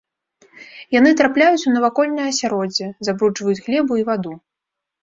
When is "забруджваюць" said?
3.11-3.61